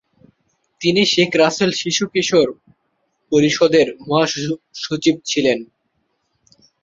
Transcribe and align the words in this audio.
তিনি 0.81 1.01
শেখ 1.13 1.31
রাসেল 1.35 1.71
শিশু 1.81 2.03
কিশোর 2.13 2.47
পরিষদের 3.31 3.87
মহাসচিব 4.09 5.15
ছিলেন। 5.25 5.59